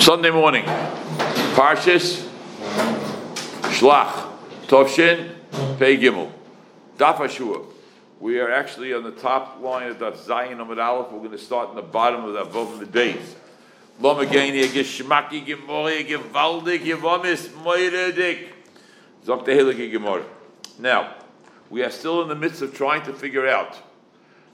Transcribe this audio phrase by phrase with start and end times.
[0.00, 0.64] Sunday morning,
[1.54, 2.26] Parshas
[3.62, 4.30] Shlach
[4.66, 5.34] Tovshin
[5.78, 6.30] Pei Gimel
[6.96, 7.66] Daf.
[8.20, 11.10] We are actually on the top line of Daf Zayin Amid Aleph.
[11.10, 13.36] We're going to start in the bottom of that above the base.
[14.00, 18.48] Lomageni Geschmacki Gemori Gewaldig Yevomis Moiredik.
[19.26, 20.24] Tehiliki Gemori.
[20.78, 21.16] Now,
[21.68, 23.76] we are still in the midst of trying to figure out.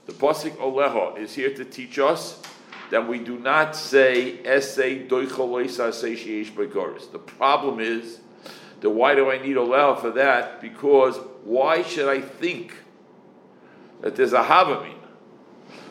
[0.07, 2.41] The Pasik Oleha is here to teach us
[2.91, 8.19] that we do not say essay doichaloisa say sheish The problem is
[8.81, 10.61] that why do I need Oleha for that?
[10.61, 12.73] Because why should I think
[14.01, 14.95] that there's a havamin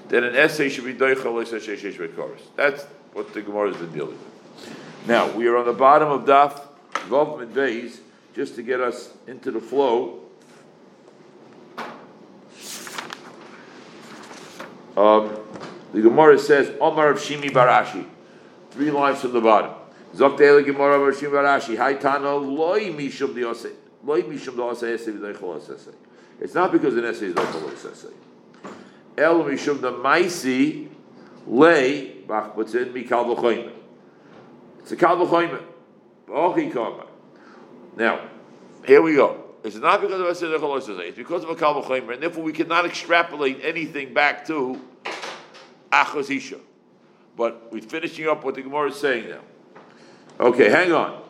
[0.09, 5.09] that an essay should be sheish That's what the Gemara has been dealing with.
[5.09, 6.61] Now we are on the bottom of Daf
[7.09, 8.01] Vav Days
[8.35, 10.21] just to get us into the flow.
[14.97, 15.44] Um,
[15.95, 18.05] the Gemara says, Omar of Shimi Barashi.
[18.73, 19.71] Three lines from the bottom.
[20.15, 21.77] Zoktele Gemara of Shimi Barashi.
[21.77, 23.71] Haitano loy mishum diose.
[24.03, 25.95] Loy mishum diose ese v'deichol asese.
[26.41, 28.13] It's not because an essay is deichol asese.
[29.17, 30.89] El mishum the maisi
[31.47, 33.71] lay bachbatzin mikal v'choyme.
[34.81, 35.63] It's a kal v'choyme.
[36.27, 37.07] V'ochi koma.
[37.97, 38.29] Now,
[38.85, 39.45] here we go.
[39.63, 43.61] It's not because of Asir It's because of a Kal and therefore we cannot extrapolate
[43.63, 44.79] anything back to
[45.95, 46.61] Achos.
[47.37, 49.41] But we're finishing up what the Gemara is saying now.
[50.39, 51.23] Okay, hang on.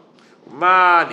[0.47, 1.05] We are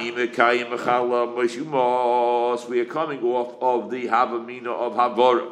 [2.86, 5.48] coming off of the Havamina of Havara,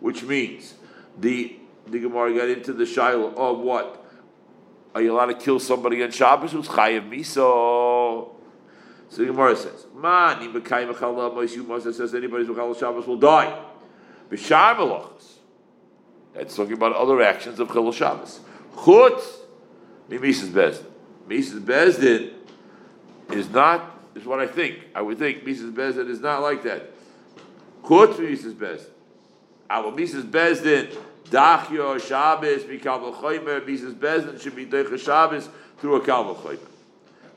[0.00, 0.74] which means
[1.18, 1.56] the
[1.86, 4.04] the Gemara got into the Shiloh of what?
[4.94, 8.30] Are you allowed to kill somebody on Shabbos who's Chayav Miso?
[9.10, 10.40] So the Gemara says, Man,
[11.92, 13.62] says anybody who's Shabbos will die.
[14.30, 15.33] B'shar Melachas.
[16.34, 18.40] That's talking about other actions of Chal Shabbos.
[18.84, 19.22] Chut,
[20.08, 20.84] Mises Bezdin.
[21.28, 22.32] Mises Bezdin
[23.30, 24.80] is not, is what I think.
[24.94, 26.90] I would think Mises Bezdin is not like that.
[27.86, 28.90] Chut Mises Bezdin.
[29.70, 30.94] Our Mises Bezdin,
[31.26, 36.58] Dachyo Shabbos, Mikal V'choymer, Mises Bezdin should be Deicha Shabbos through a Kal V'choymer.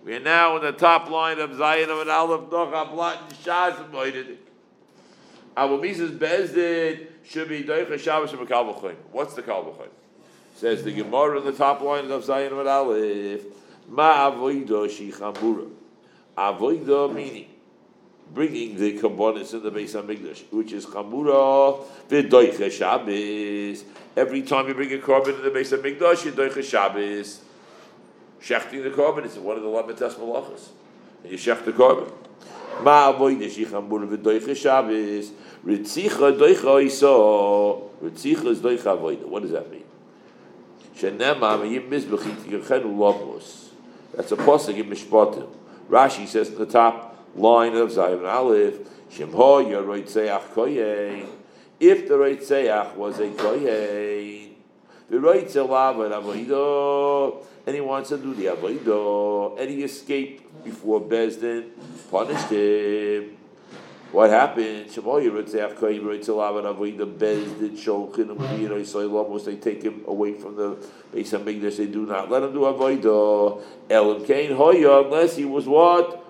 [0.04, 3.80] We are now in the top line of Zayin of an Aleph Doch and Shaz
[3.80, 4.40] avoided.
[5.56, 8.74] Our Mises Bezdin should be Doicha Shabbos and Kal
[9.12, 9.76] What's the Kal
[10.56, 13.42] Says the Gemara in the top line of Zayin an Aleph.
[13.90, 15.70] Ma avoida shi chamura.
[16.38, 17.48] Avoida meaning
[18.34, 23.84] bringing the components in the base of Migdash, which is chamura v'doicha Shabbos.
[24.16, 27.42] Every time you bring a korban in the base of Migdash, you doicha Shabbos.
[28.42, 30.70] Shechting the korban is one of the lamitas malachas.
[31.24, 32.12] And you shech the korban.
[32.84, 35.32] Ma shicham bur v'doicha Shabbos.
[35.68, 37.90] Ritzicha doicha iso.
[38.02, 39.24] Ritzicha is doicha avoid.
[39.26, 39.84] What does that mean?
[40.96, 43.72] Shenema meyim mizbechit yechenu lomos.
[44.16, 45.50] That's a pasuk in Mishpatim.
[45.90, 48.76] Rashi says in the top line of Zayin Aleph,
[49.12, 51.28] Shemho yaroitzeach koyein.
[51.82, 54.54] If the roitzeach was a koyein,
[55.10, 61.02] the roitzelah and avoido and he wants to do the avodah, and he escaped before
[61.02, 61.72] Bezdin
[62.10, 63.37] punished him.
[64.12, 64.88] What happened?
[64.88, 66.68] Shemoy Ritzach Koyim Ritzalav and
[69.46, 70.78] they take him away from the.
[71.12, 73.62] They do not let him do avodah.
[73.90, 74.26] Elam
[74.56, 76.24] Hoya unless he was what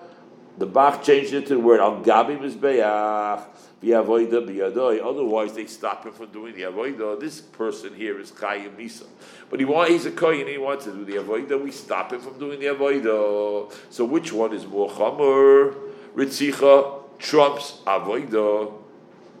[0.58, 3.46] the Bach changed it to the word Al Gabi Mizbeach.
[3.80, 7.20] Otherwise, they stop him from doing the avodah.
[7.20, 9.06] This person here is Chayim Misa,
[9.50, 10.48] but he want, he's a kohen.
[10.48, 11.62] He wants to do the avodah.
[11.62, 13.72] We stop him from doing the avodah.
[13.90, 15.76] So, which one is more chamor?
[16.16, 18.72] Ritzicha trumps avodah.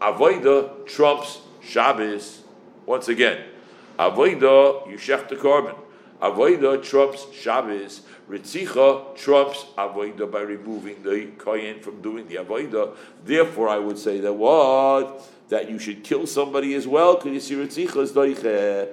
[0.00, 2.42] Avodah trumps Shabbos.
[2.86, 3.44] Once again,
[3.98, 5.76] avodah you shech the korban.
[6.20, 8.02] Avodah trumps Shabbos.
[8.28, 12.94] Ritzicha trumps avoida by removing the kohen from doing the avoida.
[13.24, 17.40] Therefore, I would say that what that you should kill somebody as well because you
[17.40, 18.88] see ritzicha is doiche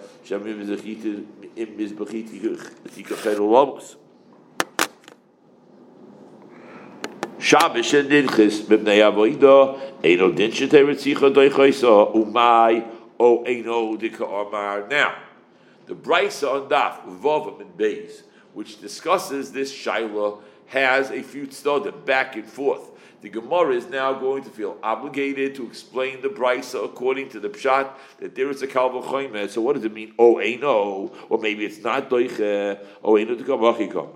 [7.46, 12.84] Shabbos and Dinchis b'bnei avoida eino din shetei ritzicha doiche umay
[13.20, 14.88] o eino dika amar.
[14.88, 15.14] Now,
[15.86, 22.04] the brisa on daf vovim and beis which discusses this Shaila, has a few tzodim
[22.04, 22.90] back and forth.
[23.22, 27.50] The Gemara is now going to feel obligated to explain the brisa according to the
[27.50, 30.16] pshat that there is a kalva So what does it mean?
[30.18, 32.80] Oh, eino, or maybe it's not doiche.
[33.04, 34.10] Oh, eino dekavachikom.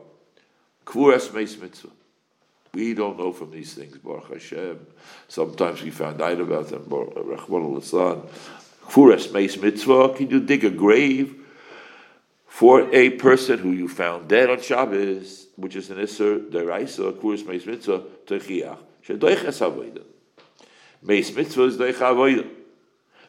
[0.83, 1.91] Kvuras meis mitzvah.
[2.73, 4.85] We don't know from these things, Baruch Hashem.
[5.27, 8.29] Sometimes we found out about them, Rachman al
[8.87, 10.13] Kfuras meis mitzvah.
[10.15, 11.35] Can you dig a grave
[12.59, 17.45] for a person who you found dead on Shabbos, which is an Isser Deraisa, Kuris
[17.45, 18.77] Meis Mitzvah, Techiach,
[19.07, 20.03] Shedoiches Avoida.
[21.01, 22.49] Meis Mitzvah is Doich Avoida.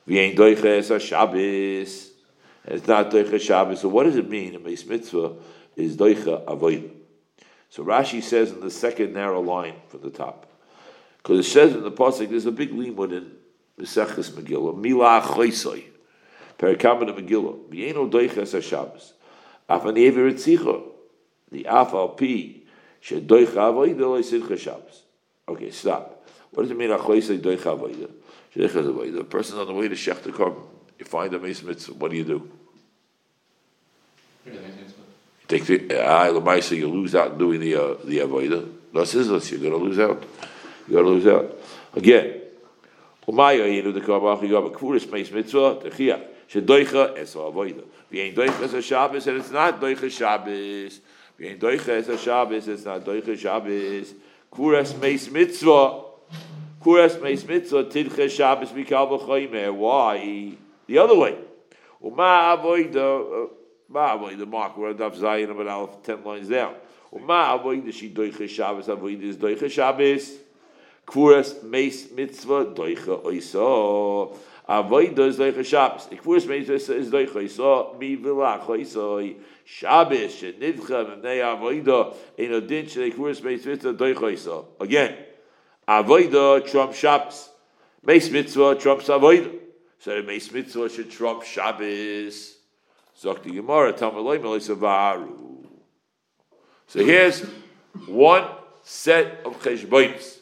[0.09, 2.11] V'yein Doiches Shabbos.
[2.65, 3.81] It's not Doiches Shabbos.
[3.83, 4.57] So what does it mean?
[4.57, 5.35] A Meis Mitzvah
[5.77, 6.91] is Doicha Avoida.
[7.71, 10.47] So Rashi says in the second narrow line from the top,
[11.19, 13.31] because it says in the pasuk, there's a big limud in
[13.79, 15.85] Meseches Megillah, Mila Choisoi,
[16.59, 19.13] Perikamah Megillah, V'yeno Doiches HaShabbos,
[19.69, 20.83] Afan Yever Etzicha,
[21.53, 22.61] the Afal Pi,
[23.03, 25.03] Shedoich Avoida Loisidcha Shabbos.
[25.49, 26.27] Okay, stop.
[26.51, 28.11] What does it mean, Achoisoi Doich Avoida?
[28.55, 29.19] Shedoich Avoida.
[29.19, 30.63] The person on the way to Shech the Korban,
[30.99, 32.51] you find a Meis Mitzvah, what do you do?
[34.45, 38.69] Take the ah, Lamaisa, you lose out doing the uh, the avoida.
[38.93, 40.23] That's is you're going to lose out.
[40.89, 41.59] You're going to lose out
[41.95, 42.41] again.
[43.27, 47.85] Umaya yinu the kabach you have a kvuris meis mitzvah techia shedoicha es avoida.
[48.13, 51.01] V'yein doicha es a Shabbos and it's not doicha Shabbos.
[51.39, 54.15] V'yein doicha es a Shabbos it's not doicha Shabbos.
[54.53, 56.05] Kvuris meis mitzvah.
[56.83, 59.75] Kvuris meis mitzvah tidcha Shabbos mikal b'choymer.
[59.75, 60.57] Why?
[60.87, 61.37] The other way.
[62.03, 63.51] Uma avoida.
[63.93, 66.75] Ma avoid the mark we're Daf Zayin about Aleph ten lines down.
[67.27, 70.31] Ma avoid the she doiche Shabbos avoid is doiche Shabbos.
[71.05, 74.37] Kfuras meis mitzvah doiche oiso.
[74.69, 76.07] Avoid does doiche Shabbos.
[76.07, 77.99] Kfuras meis is doiche oiso.
[77.99, 79.37] Mi vilach oiso.
[79.65, 84.67] Shabbos shenidcha v'nei avoida in a din shenei kfuras meis mitzvah doiche oiso.
[84.79, 85.17] Again,
[85.89, 87.51] avoida trump Shabbos.
[88.05, 89.53] Meis mitzvah trumps avoida.
[89.99, 92.59] So meis mitzvah should trump Shabbos.
[93.21, 95.67] Zokti Gemara, Savaru.
[96.87, 97.45] So here's
[98.07, 98.45] one
[98.83, 100.39] set of cheshbonis.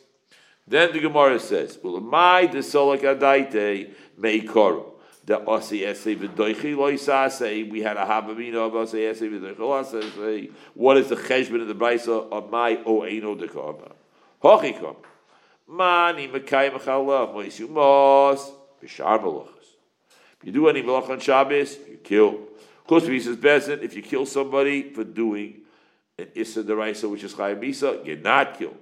[0.67, 3.91] Then the Gemara says, "Well, my desolak adaite
[4.21, 4.85] meikoru."
[5.25, 7.69] The osi esei v'doichi loisase.
[7.69, 10.53] We had a habamina of osi esei v'doichi loisase.
[10.75, 13.93] What is the cheshbon of the brisa of my o eino dekama?
[14.43, 14.97] Hochikom.
[15.67, 18.53] Mani mekai mechala moisu mos
[18.83, 19.49] b'shar.
[20.41, 22.48] If you do any malach on Shabbos, you kill.
[22.89, 25.61] Course, he says Bezin, if you kill somebody for doing
[26.19, 28.79] an Issa Deraisa, which is Chayim Misa, you're not killed.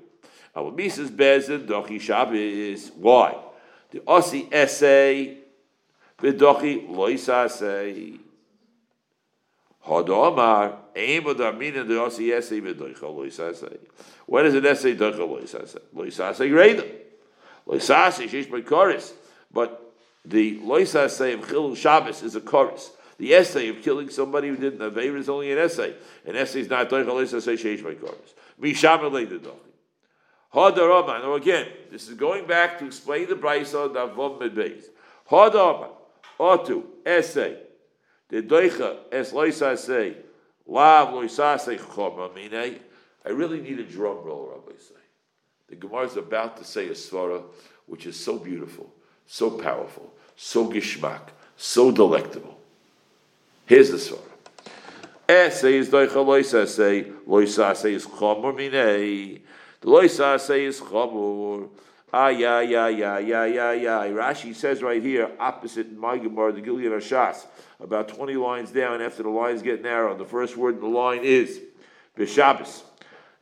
[0.54, 2.92] Our Misa Misa's Bezin, Dochi Shabbos.
[2.94, 3.36] Why?
[3.90, 5.38] The Osi Essay,
[6.20, 8.20] Vidochi Loisase.
[9.84, 13.76] Hodomar, aim of the Osi Essay, Vidocha Loisase.
[14.26, 15.80] When is an essay Docha Loisase?
[15.92, 16.88] Loisase Greda.
[17.66, 19.14] Loisase, Shish Chorus.
[19.52, 19.92] But
[20.24, 22.92] the Loisase of Chil Shabbos is a chorus.
[23.18, 25.94] The essay of killing somebody who didn't Aveir is only an essay.
[26.26, 28.34] An essay is not Doich Alis Essay Sheish by Koros.
[28.60, 29.52] Misham Doich.
[30.52, 31.22] Hadaraman.
[31.22, 34.84] Now again, this is going back to explain the Brisa Davom Medbeis.
[35.30, 35.90] Hadaraman.
[36.38, 36.84] Otu.
[37.04, 37.56] Essay.
[38.28, 40.16] The Doicha Es Loisa say.
[40.66, 42.80] Lav Loisa say Choma Mine.
[43.24, 44.92] I really need a drum roll, Rabbosai.
[45.68, 47.42] The Gemara is about to say a svara
[47.86, 48.92] which is so beautiful,
[49.26, 51.22] so powerful, so gishmak,
[51.56, 52.56] so delectable.
[53.66, 54.20] Here's the Surah.
[55.28, 59.40] Essay is doicha loisa say, loisa say is chomor minei.
[59.80, 61.68] The loisa say is chomor.
[62.12, 64.04] Ah, yeah, yeah, yeah, yeah, yeah, yeah.
[64.06, 67.44] Rashi says right here, opposite my Gemara, the Gilead Hashas,
[67.80, 70.16] about 20 lines down after the lines get narrow.
[70.16, 71.60] The first word in the line is
[72.16, 72.84] B'Shabbos.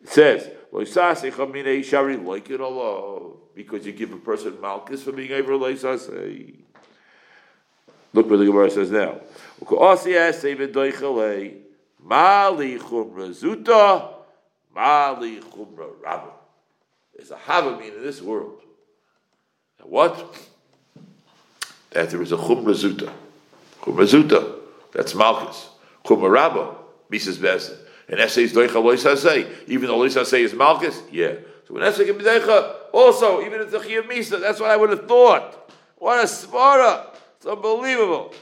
[0.03, 3.35] It says, Loisa say chaminei shari like it Allah.
[3.55, 6.64] Because you give a person malchus for being over loisa say.
[8.15, 9.21] Look what the Gemara says now.
[12.01, 14.09] Mali chumra zuta,
[14.75, 15.41] mali
[16.03, 16.31] rabba.
[17.17, 18.61] There's a havamin in this world.
[19.81, 20.39] Now what?
[21.91, 23.13] That there is a chumra zuta.
[23.83, 24.61] Chumra zuta,
[24.93, 25.71] that's Malchus.
[26.05, 26.77] Chumra rabba,
[27.11, 27.79] Mises Besin.
[28.09, 31.33] An essay is doicha lois say, even though lois say is Malchus, yeah.
[31.67, 34.77] So an essay can be doicha also, even if it's a misa, that's what I
[34.77, 35.73] would have thought.
[35.97, 37.14] What a svara!
[37.45, 38.33] It's unbelievable.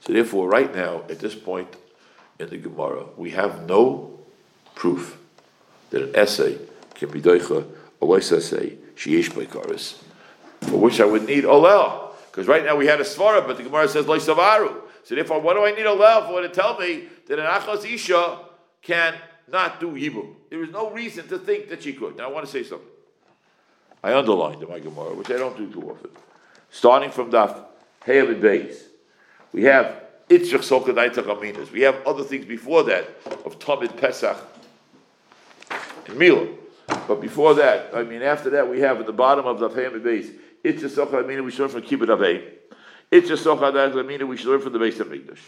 [0.00, 1.74] So therefore, right now, at this point
[2.38, 4.20] in the Gemara, we have no
[4.74, 5.18] proof
[5.88, 6.58] that an essay
[6.94, 7.66] can be doicha,
[8.02, 9.96] a lois essay, sheyesh baikaris,
[10.60, 12.10] for which I would need olel.
[12.30, 14.74] Because right now we had a svara, but the Gemara says loisavaru.
[15.04, 18.40] So therefore, what do I need olel for to tell me that an achos isha
[18.82, 19.14] can
[19.48, 20.34] not do Hebrew.
[20.50, 22.16] There is no reason to think that she could.
[22.16, 22.88] Now, I want to say something.
[24.02, 26.10] I underlined in my Gemara, which I don't do too often.
[26.70, 27.64] Starting from Daf
[28.04, 28.82] Heil Beis,
[29.52, 31.70] we have Itzrich Sokadaita Aminas.
[31.70, 33.08] We have other things before that
[33.44, 34.36] of Tamid Pesach
[36.06, 36.48] and Mila.
[36.86, 40.00] But before that, I mean, after that, we have at the bottom of the family
[40.00, 40.30] base,
[40.64, 42.42] it's just I mean, we should learn from Kibbut Avei.
[43.10, 43.28] It's
[44.06, 45.42] mean, we should learn from the base of English.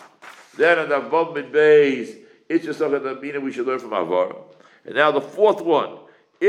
[0.57, 2.15] Then in the Vav base,
[2.55, 4.37] it's just I mean, we should learn from Avar.
[4.85, 5.99] And now the fourth one,
[6.41, 6.49] How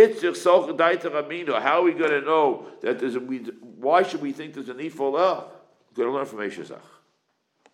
[1.80, 4.74] are we going to know that there's a, we, why should we think there's a
[4.74, 5.50] need for love?
[5.92, 6.82] We're going to learn from Eshazach.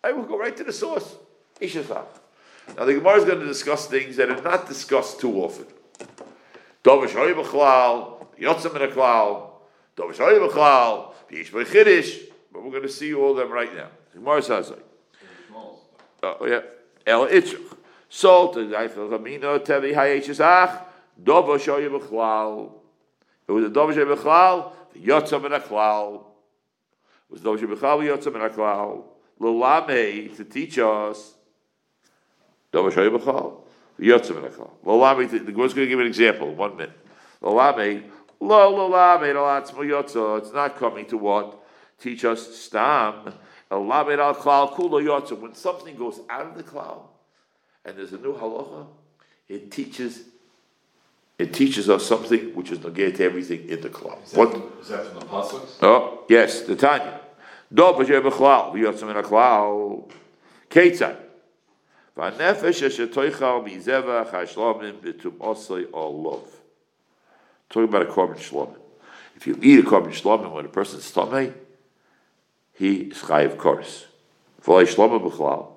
[0.02, 1.16] I will go right to the source.
[1.60, 2.06] Eshazach.
[2.76, 5.66] Now the Gemara is going to discuss things that are not discussed too often.
[6.82, 9.50] Dovish hoy b'chlal, yotzim in a klal,
[9.96, 12.22] dovish hoy b'chlal, v'yish b'chidish,
[12.52, 13.88] but we're going to see all of them right now.
[14.12, 14.76] The Gemara says uh,
[16.22, 16.60] like, oh yeah,
[17.06, 17.76] el itzrach.
[19.94, 20.84] Hayeshach,
[21.22, 22.72] Dovo Shoye B'chlal.
[23.48, 26.16] It was a Dovo Shoye B'chlal, in a Klal.
[26.16, 29.04] It was Dovo Shoye B'chlal, Yotzam in a Klal.
[29.40, 31.34] Lulame, to teach us,
[32.72, 33.62] Dovo Shoye B'chlal,
[33.98, 34.70] Yotzam in a Klal.
[34.84, 36.98] Lulame, the Gemara's going to give an example, one minute.
[37.42, 38.04] Lulame,
[38.40, 41.58] Lo Lulame, Lulatzmo Yotzo, it's not coming to what?
[41.98, 43.32] Teach us Stam,
[43.70, 45.40] Lulamed al Klal, Kulo Yotzam.
[45.40, 47.08] When something goes out of the cloud,
[47.84, 48.86] and there's a new halacha,
[49.48, 50.24] it teaches
[51.38, 54.16] it teaches us something which is negate to everything in the klal.
[54.36, 55.66] What is that from the pasuk?
[55.82, 57.20] Oh yes, the Tanya.
[57.72, 60.10] Do b'shem b'chlal v'yotzim in a klal.
[60.70, 61.16] Ketzad.
[62.16, 66.44] V'anefesh asher toichal mizevach ha'shlomim b'tum osay olov.
[67.70, 68.78] Talking about a korban shlomim.
[69.34, 71.54] If you eat a korban shlomim when a person's stomach,
[72.74, 74.04] he is chayiv kors.
[74.62, 75.71] V'lay shlomim b'chlal.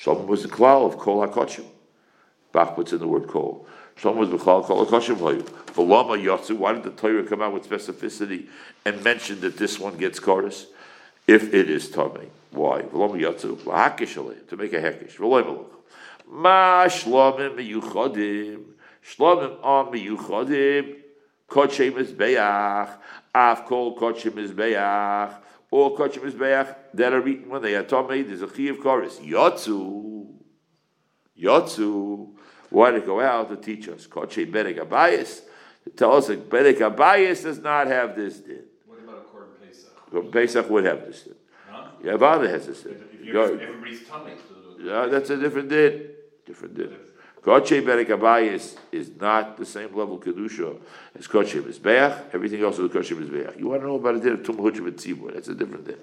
[0.00, 1.64] Shlomim was the klal of kol hakochim.
[2.52, 3.66] Bach puts in the word kol.
[3.96, 5.42] Shlomim was b'chlal kol hakochim hoyu.
[5.42, 8.48] V'lama yotzu, why did the Torah come out with specificity
[8.84, 10.66] and mention that this one gets chorus?
[11.26, 12.28] If it is tummy.
[12.50, 12.82] Why?
[12.82, 15.16] V'lama yotzu, l'hakish alei, to make a hekish.
[15.16, 15.66] V'loy malach.
[16.28, 18.64] Ma shlomim miyuchodim.
[19.06, 20.96] Shlomim are miyuchodim.
[21.48, 22.90] Kodshem mizbeach.
[23.34, 25.34] Af kol kodshem mizbeach
[25.70, 28.22] or kachim mizbeach that are eaten when they are tummy.
[28.22, 29.18] There's a chi of chorus.
[29.18, 30.26] Yotzu,
[31.38, 32.30] yotzu.
[32.70, 34.06] Why did it go out to teach us?
[34.06, 35.42] Kachem berek abayis
[35.84, 38.64] to tell us that berek abayis does not have this din.
[38.86, 40.10] What about a korban pesach?
[40.10, 41.34] Korban pesach would have this din.
[41.68, 41.86] Huh?
[42.02, 43.02] Yavada has this din.
[43.12, 44.32] If, if everybody's tummy.
[44.80, 46.10] Yeah, that's a different din.
[46.46, 46.96] Different din.
[47.44, 50.78] Koche Berek Abayis is not the same level Kedusha
[51.14, 52.34] as Koche Mizbeach.
[52.34, 53.58] Everything else is Koche Mizbeach.
[53.58, 55.34] You want to know about a din of Tum Huchim Tzibur.
[55.34, 55.98] That's a different din.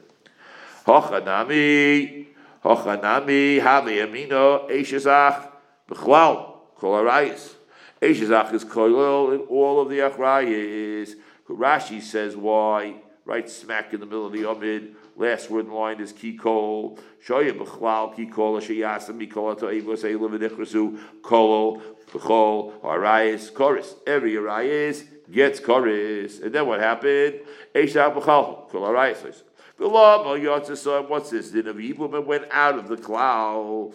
[0.86, 2.28] Hochanami,
[2.64, 5.50] Hochanami, Have Yamino, Eishazach,
[5.90, 7.56] Bechlal, Kol Arayis.
[8.00, 11.16] Eishazach is Kol in all of the Achrayis.
[11.50, 14.96] Rashi says why, right smack in the middle of the Amid.
[15.16, 16.98] Last word in line is kikol.
[17.26, 23.96] Shoya b'chlal kikol sheyasa mikol to evos eilim v'nichrasu kolo b'chol arayis chorus.
[24.08, 26.40] Every arayis gets chorus.
[26.40, 27.42] And then what happened?
[27.76, 29.44] Eisha b'chal kol arayis.
[29.84, 31.50] What's this?
[31.50, 33.94] The Yibum went out of the cloud.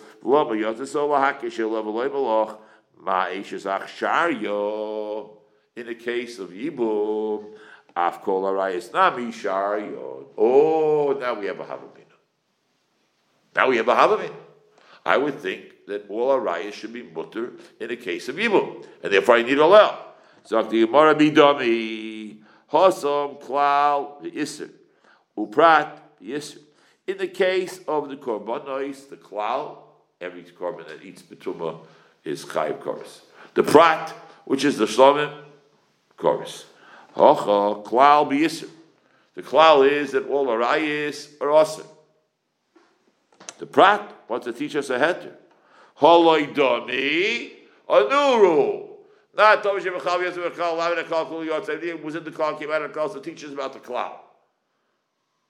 [5.76, 7.44] In the case of Yibum.
[7.96, 10.26] Afkol Arayis Nami Sharion.
[10.36, 12.16] Oh, now we have a Havamina.
[13.54, 14.34] Now we have a Havamina.
[15.04, 19.12] I would think that all Arayis should be mutter in a case of evil, and
[19.12, 19.98] therefore I need to allow.
[20.46, 24.70] Zakti Gemara Bidami Hosam Klal the Isser
[25.38, 26.58] Uprat Isser.
[27.06, 29.78] In the case of the korbanos, the klal,
[30.20, 31.78] every korban that eats betuma
[32.24, 33.22] is chayiv chorus.
[33.54, 34.10] The prat,
[34.44, 35.44] which is the shlomim,
[36.16, 36.64] chorus.
[37.16, 38.68] Hocha, klal b'yisr.
[39.34, 41.86] The klal is that all arayis are awesome.
[43.58, 45.32] The prat wants to teach us a heter.
[45.98, 47.52] Holoi dami,
[47.88, 48.98] a new rule.
[49.34, 51.68] Not Tovish B'chal Yosef B'chal Lavin Akal Kul Yotz.
[51.68, 54.12] Everything was in the klal came out of the klal, so teach about the klal.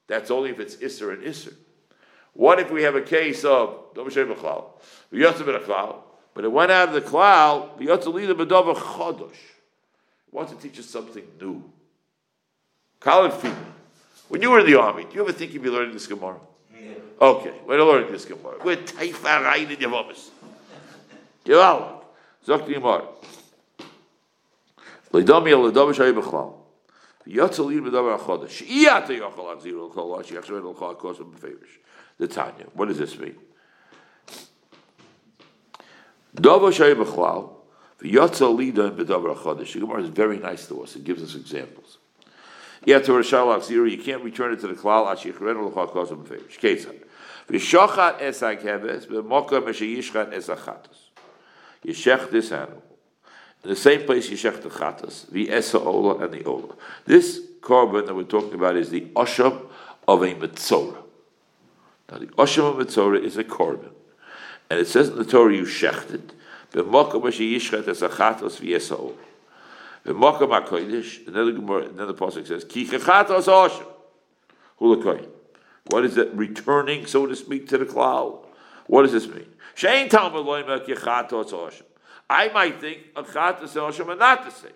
[0.07, 1.55] That's only if it's isser and isser.
[2.33, 4.67] What if we have a case of Tovish B'chal
[5.11, 5.97] Yosef B'chal,
[6.35, 9.35] but it went out of the klal, Yotz Lida B'dova Chodosh
[10.37, 11.65] wants to teach us something new.
[13.01, 13.57] College people,
[14.29, 16.37] when you were in the army, do you ever think you'd be learning this Gemara?
[16.79, 16.91] Yeah.
[17.19, 18.59] Okay, we're learning this Gemara.
[18.63, 20.29] We're taifa rein in Yavamas.
[21.43, 22.05] Gewalt.
[22.45, 23.07] Sagt die Gemara.
[25.11, 26.53] Leidami al ledav shay bechlal.
[27.27, 28.63] Yatzel yid bedavar achodesh.
[28.67, 31.79] Iyat yochal ad zero kol lashi yachzer el chal kos beferish.
[32.19, 32.67] The Tanya.
[32.75, 33.37] What does this mean?
[36.35, 37.56] Davar shay bechlal.
[37.99, 38.11] The
[39.81, 40.97] Gemara is very nice to us.
[40.97, 41.99] It gives us examples.
[42.85, 46.59] Yeah, to Rishal Zero, you can't return it to the Klal Ashichren L'chal Kosam Beferish.
[46.59, 47.03] Ketzad.
[47.49, 51.11] V'shochat es hakeves b'moka m'sheyishchat es achatos.
[51.83, 52.83] You shech this animal.
[53.65, 56.75] In the same place, Yeshech the Chatas, the Esa Ola and the Ola.
[57.05, 59.67] This korban that we're talking about is the Osham
[60.07, 61.03] of a Mitzorah.
[62.11, 63.91] Now, the Osham of Mitzorah is a korban.
[64.71, 66.33] And it says in the Torah, you shecht it.
[66.73, 69.15] B'mokom asher yishchet es achatos v'yesa Ola.
[70.05, 73.87] B'mokom HaKodesh, another Gemara, another Pasuk says, Ki chachatos Osham.
[74.81, 75.29] Hulakoyin.
[75.87, 76.33] What is it?
[76.35, 78.45] Returning, so to speak, to the cloud.
[78.87, 79.47] What does this mean?
[79.75, 81.83] Shein Talmud loimek yechatos Osham.
[82.29, 84.73] I might think a chatas osham are not the same.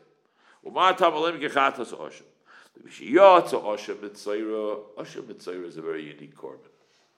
[0.67, 2.23] Umar osham.
[3.01, 4.81] Yotza osham mitzayra.
[4.97, 6.69] Osham mitzayra is a very unique korban.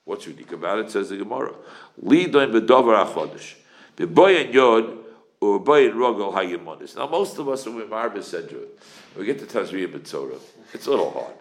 [0.05, 0.91] What's unique about it?
[0.91, 1.55] Says the Gemara.
[2.03, 3.55] Lidoin bedover achodesh.
[3.99, 4.99] Yod
[5.41, 6.97] or rogel.
[6.97, 8.79] Now most of us when we marbe said to it,
[9.17, 10.41] we get to Tazriya Mitzorah.
[10.73, 11.35] It's a little hard.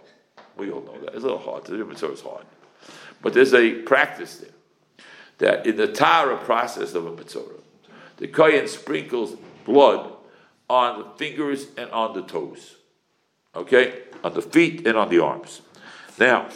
[0.57, 1.13] We all know that.
[1.13, 1.63] It's a little hard.
[1.63, 2.45] Tazriya Mitzorah is hard.
[3.21, 4.49] But there's a practice there
[5.37, 7.61] that in the Tara process of a Mitzorah,
[8.17, 10.13] the Kohen sprinkles blood
[10.69, 12.77] on the fingers and on the toes.
[13.55, 14.03] Okay?
[14.23, 15.61] On the feet and on the arms.
[16.19, 16.47] Now,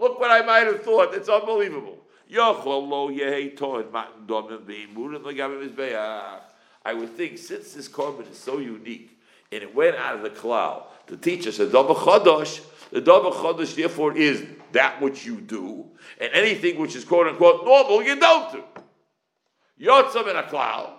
[0.00, 1.14] look what I might have thought.
[1.14, 1.98] It's unbelievable.
[6.86, 9.18] I would think since this korban is so unique
[9.52, 13.32] and it went out of the cloud to teach us a double chodosh, the double
[13.32, 15.84] chodesh, therefore, is that which you do,
[16.20, 18.64] and anything which is quote unquote normal, you don't do.
[19.80, 20.94] Yotzam in a cloud,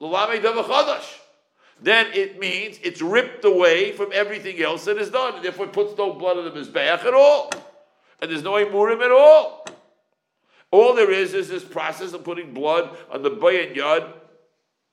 [0.00, 1.20] l'lame double chodesh.
[1.80, 5.72] Then it means it's ripped away from everything else that is done, and therefore it
[5.72, 7.50] puts no blood on the mizbeach at all,
[8.20, 9.66] and there's no imurim at all.
[10.70, 14.12] All there is is this process of putting blood on the bayan yad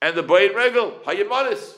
[0.02, 1.75] and the bayan regal, hayimanis.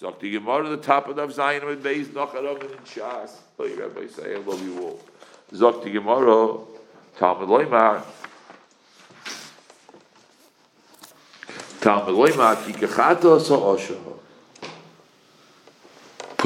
[0.00, 3.32] Sagt die Gemara, the top of the Zayin with Beis Nacharov and Shas.
[3.58, 5.80] Oh, you Rabbosai, I love you all.
[5.82, 6.58] Die Gemara,
[7.18, 8.04] Talmud Loimar.
[11.80, 14.17] Talmud Loimar, ki kechata sa'osha.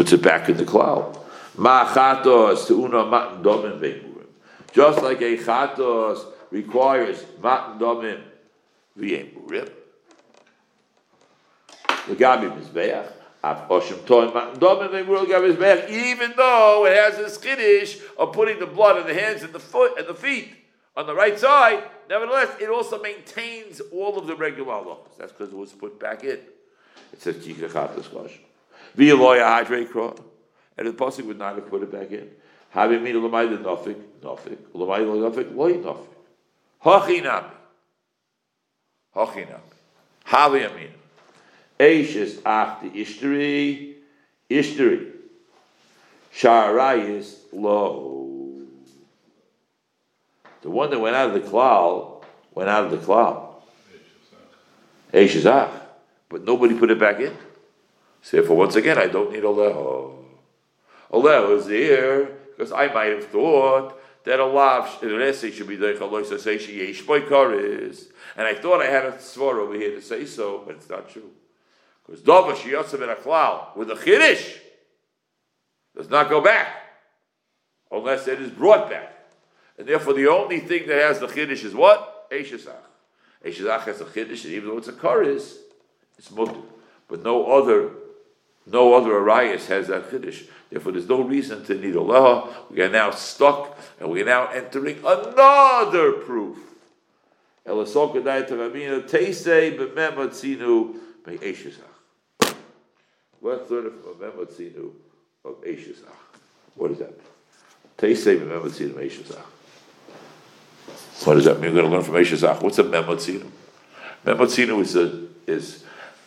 [0.02, 1.16] Puts it back in the cloud.
[1.56, 4.26] Ma chatos una matan domim veimurim.
[4.72, 8.20] Just like a chatos requires matan domim
[8.98, 9.70] v'yemurim.
[12.08, 13.12] The Gabi Mizbeach
[15.88, 19.60] even though it has this chiddush of putting the blood on the hands and the
[19.60, 20.52] foot and the feet
[20.96, 25.16] on the right side, nevertheless, it also maintains all of the regular halachas.
[25.16, 26.40] That's because it was put back in.
[27.12, 27.36] It says.
[28.96, 30.18] Lawyer hydrate cross,
[30.76, 32.30] and the pasuk would not have put it back in.
[32.70, 36.06] Having me l'mayda nafik, nafik, l'mayda nafik, loy nafik.
[36.84, 37.50] Hachinami.
[39.14, 39.60] Hachinami.
[40.26, 40.92] Havi amin.
[41.78, 43.94] Eishes ach the ishteri,
[44.50, 45.12] ishteri.
[46.34, 48.28] Sharayis lo.
[50.62, 52.24] The one that went out of the cloud
[52.54, 53.56] went out of the cloud.
[55.12, 55.70] Eishes ach.
[56.28, 57.36] But nobody put it back in.
[58.30, 60.16] Therefore, once again, I don't need Oleho.
[61.12, 65.76] Oleho is here because I might have thought that a lav an essay should be
[65.76, 67.02] the chaloisa say she yesh
[68.36, 71.08] and I thought I had a svar over here to say so, but it's not
[71.08, 71.30] true.
[72.06, 74.58] Because Dova Shiyotzav in a with a Chiddush
[75.96, 76.68] does not go back
[77.90, 79.12] unless it is brought back.
[79.78, 82.30] And therefore, the only thing that has the Chiddush is what?
[82.30, 82.72] Eishesach.
[83.44, 85.56] Eishesach has a Chiddush, and even though it's a Karis,
[86.16, 86.60] it's mutter.
[87.08, 87.90] But no other
[88.66, 90.46] no other Arias has that Chiddush.
[90.70, 92.54] Therefore, there's no reason to need Allah.
[92.70, 96.56] We are now stuck, and we are now entering another proof.
[97.64, 98.12] Let's learn
[104.00, 104.90] from Memotzinu
[105.44, 106.16] of Eshesach.
[106.74, 107.26] What does that mean?
[107.98, 109.44] Teisei Memotzinu of Eshesach.
[111.26, 111.74] What does that mean?
[111.74, 112.62] We're going to learn from Eshesach.
[112.62, 113.50] What's a Memotzinu?
[114.24, 115.84] Memotzinu is a, is,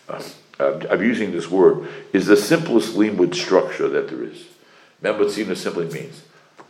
[0.07, 0.21] um,
[0.59, 4.45] uh, I'm using this word, is the simplest limud structure that there is.
[5.03, 6.23] Memotzinu simply means,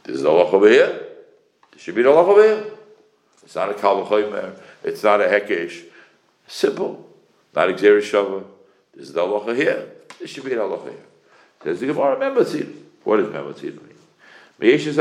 [0.03, 1.01] this is Allah over here,
[1.71, 2.65] this should be the Allah over here.
[3.43, 4.07] It's not a Kal
[4.83, 5.83] it's not a Hekesh.
[6.47, 7.07] Simple.
[7.55, 8.43] Not Shava.
[8.93, 9.91] This is the Allah here.
[10.19, 11.05] This should be an halacha here.
[11.63, 12.73] Says the Gemara, Membatzir.
[13.03, 13.97] What does Membatzir mean?
[14.59, 14.97] Me'eshes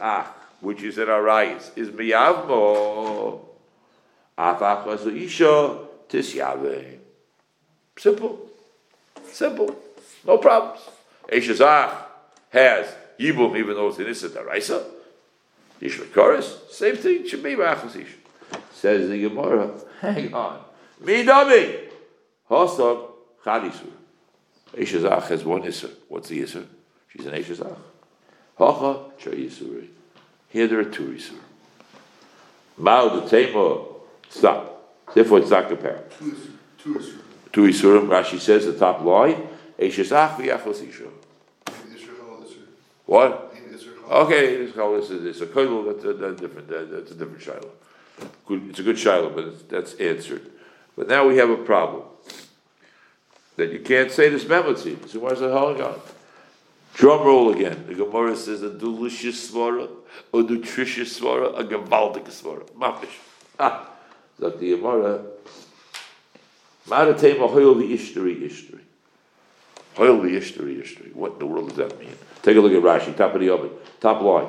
[0.00, 0.26] ach.
[0.60, 1.72] Which is in our rights.
[1.76, 3.40] Is miyavmo.
[4.38, 6.98] Afach isha tisyave.
[7.98, 8.48] Simple.
[9.24, 9.76] Simple.
[10.26, 10.80] No problems.
[11.28, 12.06] Eshes ach
[12.50, 12.86] has
[13.18, 14.84] yibum even though it's in Issa Daraisa.
[15.80, 18.06] Yishma chorus, same thing, should be Rachas.
[18.72, 20.60] Says the Gemara, hang on.
[21.02, 21.88] Midami.
[22.48, 23.10] Hosok
[23.44, 23.90] Chad Isur.
[24.74, 25.90] Eishazach has one Isur.
[26.08, 26.66] What's the Isur?
[27.08, 27.76] She's an Eishazach.
[28.58, 29.88] Hacha Chay Isuri.
[30.48, 31.38] Here there are two Isur.
[32.76, 33.84] Mao the Tema,
[34.28, 35.12] stop.
[35.14, 36.10] Therefore, it's not compared.
[36.78, 37.14] Two is,
[37.52, 41.08] two Isurim, Rashi says the top line, Eishes Ach v'Yachos
[43.06, 43.52] What?
[44.10, 45.86] Okay, this is a kodel.
[45.86, 46.68] That's a, different.
[46.68, 47.70] That, that's a different shiloh.
[48.50, 50.50] It's a good shiloh, but that's answered.
[50.96, 52.02] But now we have a problem
[53.56, 55.08] that you can't say this memotzi.
[55.08, 56.00] So where's the hell gone?
[56.94, 57.84] Drum roll again.
[57.86, 59.88] The Gemara says a delicious svara,
[60.34, 62.68] a nutritious svara, a gewaltige svara.
[62.72, 63.18] Mafish.
[63.58, 63.88] Ah,
[64.38, 65.22] sagt die Gemara.
[66.88, 68.80] Maratema hoil the ishtari ishtari.
[69.94, 71.14] Hoil the ishtari ishtari.
[71.14, 72.14] What in the world does that mean?
[72.42, 74.48] Take a look at Rashi, top of the oven, top line.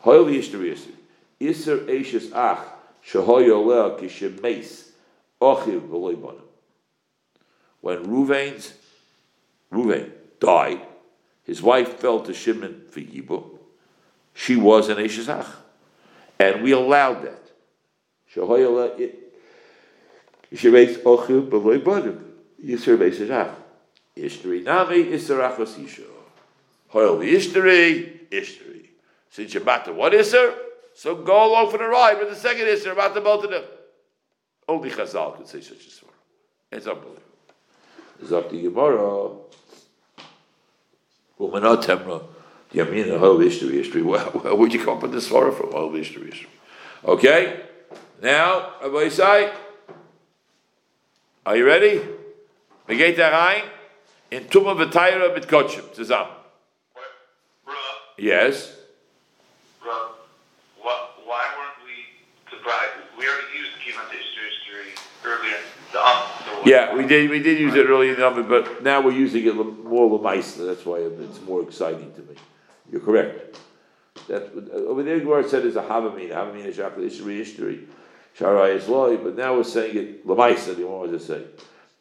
[0.00, 0.92] Hoil the ishtari ishtari.
[1.40, 2.66] Iser eishes ach
[3.06, 4.90] shehoyo lea kishemeis
[5.40, 6.40] ochiv v'loy bonim.
[7.80, 8.74] When Ruvain's
[9.72, 10.80] Ruvain died,
[11.44, 13.58] his wife fell to Shimon for Yibu.
[14.34, 15.46] She was an eishes ach,
[16.38, 17.50] and we allowed that.
[18.34, 19.25] Shehoyo
[20.50, 22.20] lea Yishemeis ochiv v'loy bonim.
[22.64, 23.54] Yisr eishes ach.
[24.16, 26.04] Ishtari nami iser achos isho.
[26.88, 28.86] Hoil the Ishtari.
[29.30, 30.54] Since you're about to what Isser?
[30.94, 33.64] So go along for the ride with the second Isser about the both of them.
[34.68, 36.12] Only Chazal could say such a story.
[36.72, 37.22] It's unbelievable.
[38.32, 39.30] Up to Gemara.
[41.38, 42.24] Umanot Temra.
[42.72, 44.02] Yamin, Hoil Ishtari, Ishtari.
[44.02, 45.72] Where, where would you come up with this story from?
[45.72, 46.46] Hoil Ishtari, Ishtari.
[47.04, 47.60] Okay?
[48.22, 49.52] Now, Rabbi Isai,
[51.46, 52.02] are you ready?
[52.88, 53.62] Da rein
[54.32, 56.34] in Tumma V'Tayra mit Kotschim zusammen.
[58.18, 58.74] Yes.
[60.82, 62.92] what, why weren't we surprised?
[63.16, 64.92] We already used Kevon history
[65.24, 65.58] earlier.
[65.92, 67.30] The um, the Yeah, we did.
[67.30, 70.66] We did use it early in the number, but now we're using it more lemaisa.
[70.66, 72.36] That's why it's more exciting to me.
[72.90, 73.60] You're correct.
[74.28, 76.32] That over there, Gemara said is a havamina.
[76.32, 77.86] Havamina shakal ishri ishtri
[78.38, 79.16] sharai is loy.
[79.16, 80.76] But now we're saying it lemaisa.
[80.76, 81.46] The Gemara is saying,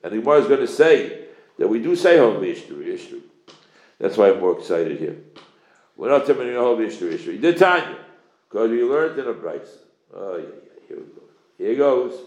[0.03, 1.25] and the Gemara is going to say
[1.57, 3.21] that we do say hov ishtri.
[3.99, 5.17] That's why I'm more excited here.
[5.95, 7.41] We're not you hov ishtri ishtri.
[7.41, 7.97] Did Tanya?
[8.49, 9.77] Because we learned in a price.
[10.13, 10.87] Oh yeah, yeah.
[10.87, 11.21] Here we go.
[11.57, 12.19] Here goes.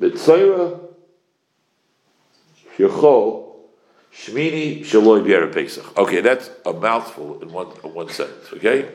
[0.00, 0.80] B'tzoyra
[2.76, 3.56] shechol
[4.12, 5.96] shmini shaloi bi'er pesach.
[5.96, 8.52] Okay, that's a mouthful in one in one sentence.
[8.52, 8.88] Okay,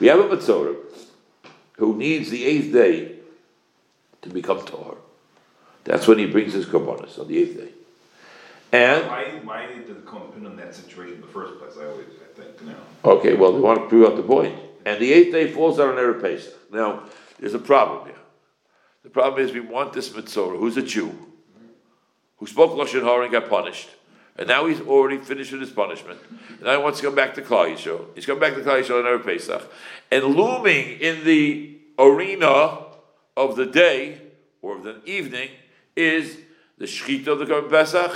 [0.00, 0.76] we have a mitzvah
[1.80, 3.12] who needs the eighth day
[4.20, 4.98] to become tahor.
[5.84, 7.70] That's when he brings his korbanos on the eighth day.
[8.72, 11.72] And Why, why did the Cohen pin on that situation in the first place?
[11.80, 12.76] I always, I think, now.
[13.02, 14.56] okay, well, they want to prove out the point.
[14.84, 16.70] And the eighth day falls out on erev pesach.
[16.70, 17.04] Now,
[17.38, 18.14] there's a problem here.
[19.02, 21.12] The problem is we want this mitzvah who's a Jew
[22.36, 23.88] who spoke lashon hara and got punished.
[24.40, 26.18] And now he's already finished with his punishment.
[26.48, 28.06] And now he wants to come back to Klal Yisrael.
[28.14, 29.70] He's come back to Klal Yisrael on Erev Pesach.
[30.10, 32.86] And looming in the arena
[33.36, 34.22] of the day,
[34.62, 35.50] or of the evening,
[35.94, 36.38] is
[36.78, 38.12] the Shechita of the Korban Pesach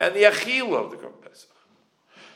[0.00, 1.50] and the Achila of the Korban Pesach.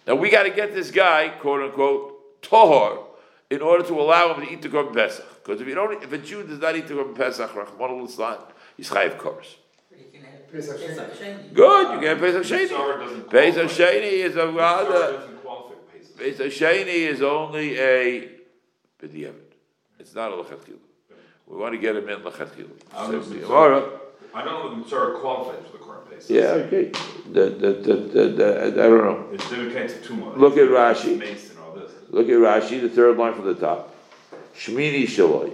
[0.06, 3.04] Now we got to get this guy, quote unquote, Tohar,
[3.48, 5.42] in order to allow him to eat the Korban Pesach.
[5.42, 8.48] Because if you don't, if a Jew does not eat the Korban Pesach, Rahman al
[8.76, 9.56] he's chayiv kors.
[10.52, 11.54] You can have Pesach Sheni.
[11.54, 12.98] Good, you get Pesach Mitzvah Sheni.
[12.98, 13.70] doesn't Pesach.
[13.70, 15.12] Sheni is a rather.
[15.12, 15.38] doesn't
[15.92, 16.16] Pesach.
[16.18, 18.28] Pesach Sheni is only a
[19.00, 19.34] b'diavad.
[19.98, 20.78] It's not a lechatchila.
[21.46, 22.70] We want to get him in lechatchila.
[22.94, 23.46] I Says don't the know.
[23.46, 24.00] Gemara.
[24.32, 26.30] I don't if Mitzvah qualifies for the current Pesach.
[26.30, 26.90] Yeah, okay.
[27.32, 29.28] The, the, the, the, the, I don't know.
[29.32, 30.36] It's dedicated to Tumah.
[30.36, 31.18] Look at Rashi.
[31.18, 31.92] Mace and all this.
[32.10, 33.94] Look at Rashi, the third line from the top.
[34.56, 35.52] Shmini Shaloi.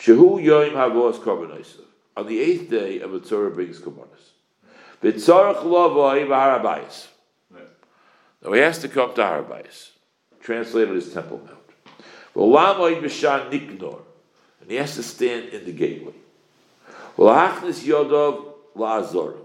[0.00, 1.76] Shehu Yoim Havos Korbanos.
[2.20, 4.34] On the eighth day, a Mitzvah brings Korbanos.
[5.02, 7.06] B'tzarach Lavoi V'Harabayis.
[7.50, 7.64] Right.
[8.44, 9.92] Now he has to come to Harabayis.
[10.42, 11.56] Translated as Temple Mount.
[12.36, 14.02] V'lamoid B'shan Niknor.
[14.60, 16.12] And he has to stand in the gateway.
[17.16, 19.36] V'lahachnis Yodov La'azor.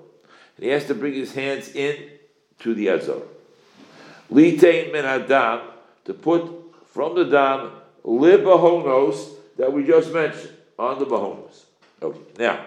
[0.58, 1.96] And he has to bring his hands in
[2.60, 3.22] to the Azor.
[4.30, 5.62] Litein min Adam,
[6.04, 6.44] to put
[6.88, 7.72] from the dam,
[8.04, 11.65] libahonos, that we just mentioned, on the bahonos.
[12.02, 12.66] Okay, now,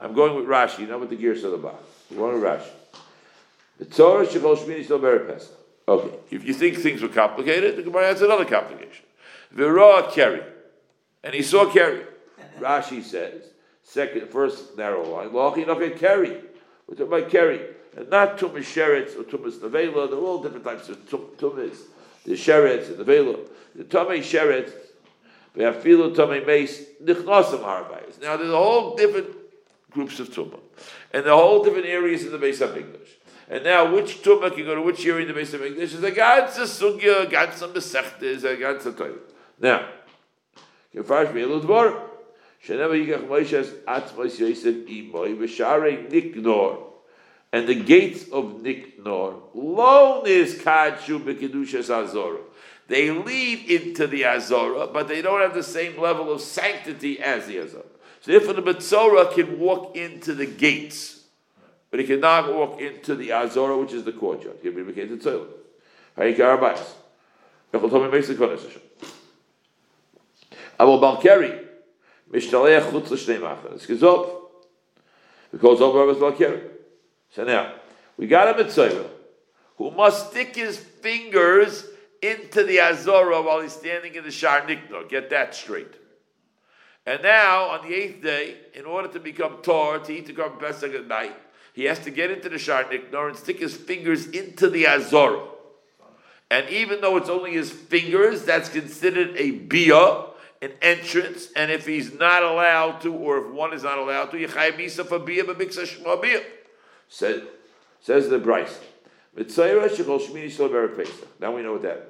[0.00, 1.80] I'm going with Rashi, not with the gears of the bottom.
[2.10, 2.70] We're going with Rashi.
[3.78, 5.38] The Torah shechol shmini still very.
[5.88, 9.04] Okay, if you think things were complicated, the Gemara has another complication.
[9.54, 10.42] V'roa keri,
[11.24, 12.04] and he saw keri.
[12.60, 13.42] Rashi says,
[13.82, 16.42] second, first narrow line, lochi noche keri.
[16.86, 17.60] We're talking about keri,
[17.96, 20.08] and not tumas sheretz or tumas nevela.
[20.10, 21.78] They're all different types of tum- tumas.
[22.24, 23.38] The sheretz and the vela.
[23.74, 24.72] The tumay sheretz,
[25.60, 28.22] meis nichnasim.
[28.22, 29.28] Now there's a whole different
[29.90, 30.60] groups of tumah,
[31.12, 33.18] and the whole different areas in the base of English.
[33.48, 36.04] And now, which tumah can go to which area in the base of English is
[36.04, 39.34] a ganze sugya, a ganze mesechtes, a ganze toilet.
[39.58, 39.88] Now,
[40.94, 42.00] Kefarish Be'elu Dvar.
[42.64, 46.84] Sheneva Yikach Moshe Atzmos Yosef Imoy V'Sharei Niknor.
[47.52, 52.44] And the gates of Niknor, Lone is Kadshu B'Kedushas Azorah.
[52.90, 57.46] They lead into the Azorah, but they don't have the same level of sanctity as
[57.46, 57.86] the Azorah.
[58.20, 61.22] So therefore the Metzorah can walk into the gates,
[61.92, 64.56] but he cannot walk into the Azorah, which is the courtyard.
[64.60, 64.92] He'll be the
[68.64, 68.82] Hashem.
[70.80, 70.98] Aber
[72.32, 73.74] Mishtaleach Chutz L'Shnei Machan.
[73.74, 74.28] It's Gezov.
[75.52, 76.60] Because over was Balkeri.
[77.30, 77.72] So now,
[78.16, 79.08] we got a Mitzvah
[79.76, 81.86] who must stick his fingers
[82.22, 85.08] into the Azorah while he's standing in the Shar Nikno.
[85.08, 85.94] Get that straight.
[87.06, 90.60] And now, on the eighth day, in order to become Tor, to eat the Korban
[90.60, 91.34] Pesach at night,
[91.72, 95.48] he has to get into the Shar Nikno and stick his fingers into the Azorah.
[96.50, 100.24] And even though it's only his fingers, that's considered a bia,
[100.60, 101.48] an entrance.
[101.54, 105.06] And if he's not allowed to, or if one is not allowed to, yechayim misa
[105.06, 106.42] for bia, but mix shma bia.
[107.08, 107.42] Says,
[108.00, 108.78] says the Brisa.
[111.40, 112.09] Now we know what that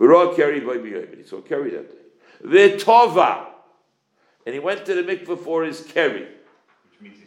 [0.00, 1.28] V'ro carried by biyah.
[1.28, 1.98] So carry that day.
[2.42, 3.48] V'tova.
[4.46, 6.26] And he went to the mikveh for his carry.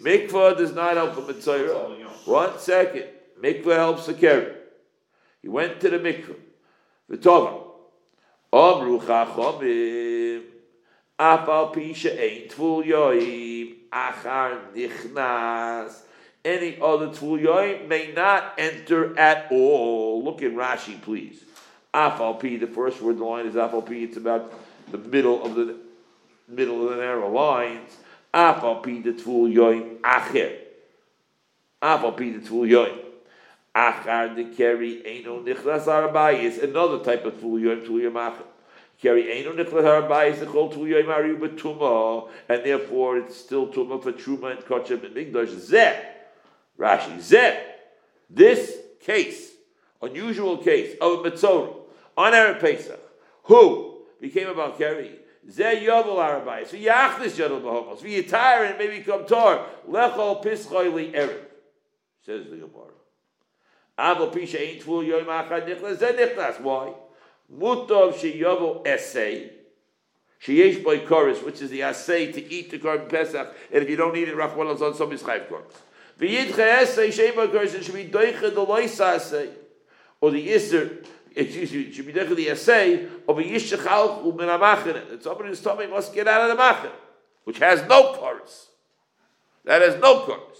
[0.02, 2.26] Mikveh does not help a mitzayra.
[2.26, 3.06] One second.
[3.40, 4.56] Mikveh helps the carry.
[5.44, 6.36] He went to the mikveh.
[7.12, 7.64] V'tova.
[8.52, 10.44] Omru chachomim.
[11.20, 13.76] Afal pisha ein tvul yoim.
[13.92, 16.00] Achar nichnas.
[16.44, 20.24] Any other tvul yoim may not enter at all.
[20.24, 21.43] Look in Rashi, please.
[21.94, 23.88] Afal the first word in the line is afal.
[23.92, 24.52] It's about
[24.92, 25.76] the middle of the
[26.48, 27.98] middle of the narrow lines.
[28.34, 30.58] Afal the tvul yoim acher.
[31.84, 32.98] Afal pi the tvul yoim.
[33.76, 36.64] Achar the carry eino nichlas arabayis.
[36.64, 38.46] Another type of tvul yoim tvul yoim acher.
[39.00, 44.02] Carry eino nichlas arabayis the chol tvul yoim ariu betuma, and therefore it's still tuma
[44.02, 45.54] for truma and kochem and migdash.
[45.54, 45.96] Zeh.
[46.80, 47.18] Rashi.
[47.18, 47.56] Zeh.
[48.32, 49.52] This case,
[50.02, 51.83] unusual case of a mitzorah
[52.18, 53.00] on Erev Pesach,
[53.44, 55.18] who became a Balkari.
[55.50, 56.68] Zeh yovel arabayis.
[56.68, 58.02] So yachlis yodel bahomos.
[58.02, 59.66] You and maybe come tor.
[59.90, 61.42] Lechol pischoi li erev.
[62.26, 62.94] Says the Gemara.
[64.00, 65.98] Avo pisha ain't tvul yoim achad nichlas.
[65.98, 66.62] Zeh nichlas.
[66.62, 66.94] Why?
[67.54, 69.52] Mutov she yovel essay.
[70.42, 73.96] Sheyesh boy chorus, which is the assay to eat the korban pesach, and if you
[73.96, 75.74] don't eat it, Rachman on some is chayv chorus.
[76.20, 79.50] V'yidche essay sheyesh boy chorus, it should be doiche the loisa assay,
[80.20, 81.02] or the iser.
[81.36, 84.96] It should be doiche the assay of a yishachal u'min amachin.
[85.12, 86.92] It's somebody who's tummy must get out of the machin,
[87.44, 88.68] which has no chorus.
[89.66, 90.58] That has no chorus.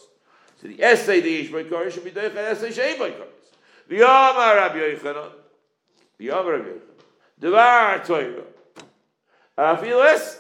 [0.62, 3.30] So the essay the yish boy chorus should be doiche essay sheyesh boy chorus.
[3.90, 5.32] V'yamar Rabbi Yochanan,
[6.20, 6.80] v'yamar Rabbi Yochanan,
[7.40, 8.44] devar Torah.
[9.58, 10.40] Afilas,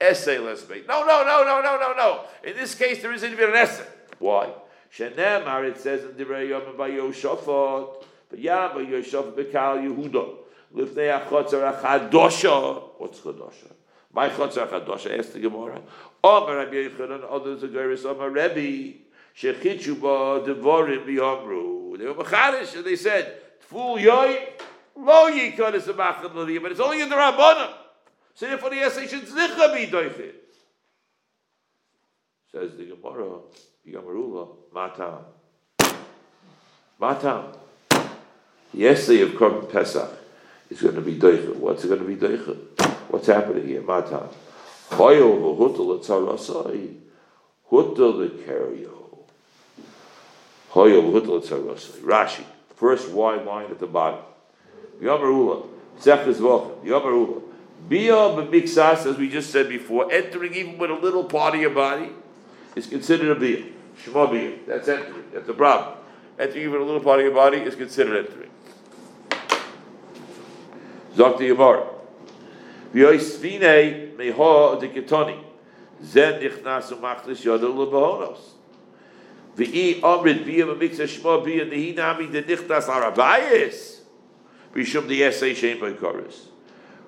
[0.00, 0.86] essay less bait.
[0.88, 2.24] No, no, no, no, no, no, no.
[2.42, 3.86] In this case, there isn't even an essay.
[4.18, 4.50] Why?
[4.96, 10.36] Shenemar, it says in Divrei Yom by Yoshafat, by Yoshafat Bekal Yehuda.
[10.74, 12.82] Lifnei achotzer achadosha.
[12.98, 13.72] What's chadosha?
[14.12, 15.80] My chotzer achadosha, asked the Gemara.
[16.24, 18.98] Omer Rabbi Yechanan, others are Geris, Omer Rebbe,
[19.36, 21.98] shechichu ba devorim biyomru.
[21.98, 24.38] They were machadish, and they said, Tful yoy,
[24.96, 27.74] lo yikonis amachad l'liyah, but it's only in the Rabbanah.
[28.34, 30.32] So therefore the essay should zlicha be doifit.
[32.50, 33.40] Says the Gemara,
[33.88, 35.24] Gamarula, Matam.
[36.98, 37.61] Matam.
[38.74, 40.10] Essay of Korban Pesach
[40.70, 41.56] is going to be doifit.
[41.56, 42.56] What's it going to be doifit?
[43.10, 43.82] What's happening here?
[43.82, 44.28] Matam.
[44.90, 46.96] Choyol v'hutel etzarasai.
[47.70, 48.90] Hutel the kario.
[50.70, 52.00] Choyol.
[52.02, 52.44] Rashi.
[52.76, 54.24] First wide line at the bottom.
[55.00, 55.66] Yamarula.
[56.00, 56.84] Zechus Vochem.
[56.84, 57.42] Yamarula.
[57.88, 61.70] Bia b'mixas, as we just said before, entering even with a little part of your
[61.70, 62.10] body
[62.74, 63.64] is considered a bia.
[64.02, 64.56] Shema bia.
[64.66, 65.24] That's entering.
[65.32, 65.98] That's the problem.
[66.38, 68.50] Entering even a little part of your body is considered entering.
[71.16, 71.86] Zok the Yamar.
[72.94, 75.38] V'yoisvine meha deketoni.
[76.02, 78.38] Zen nichnas umachlis yodel lebahonos.
[79.56, 84.00] V'i amrid bia b'mixas shema bia nehi nami de nichnas arabayis.
[84.74, 85.78] Essay shem.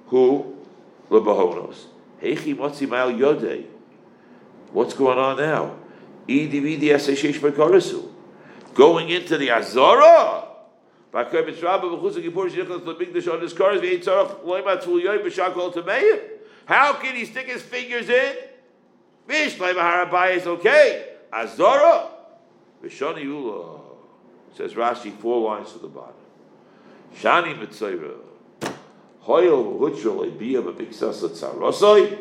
[0.06, 0.56] Who?
[1.10, 1.86] Lebahonos.
[2.22, 3.66] Hechi motzi mal yodei.
[4.72, 5.76] What's going on now?
[6.28, 8.08] Idi vidi eseshesh b'karasu.
[8.74, 10.43] Going into the Azara.
[11.14, 11.46] How can
[17.14, 18.34] he stick his fingers in?
[19.28, 21.14] Vish loima harabayis okay.
[21.32, 22.08] Azara.
[22.82, 23.80] V'shani ula.
[24.54, 26.14] Says Rashi four lines to the bottom.
[27.16, 28.16] Shani mitzayra.
[29.24, 32.18] Hoyel hutrale be of a big tzarosoy.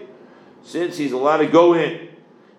[0.62, 2.10] Since he's allowed to go in,